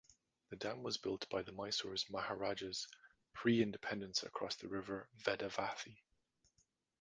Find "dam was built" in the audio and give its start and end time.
0.55-1.29